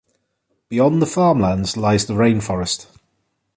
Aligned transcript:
Beyond 0.69 0.99
the 0.99 1.05
farmlands 1.05 1.77
lies 1.77 2.07
the 2.07 2.15
rainforest. 2.15 2.87